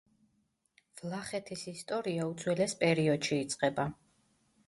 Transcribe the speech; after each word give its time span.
ვლახეთის 1.01 1.65
ისტორია 1.73 2.25
უძველეს 2.31 2.75
პერიოდში 2.81 3.39
იწყება. 3.45 3.87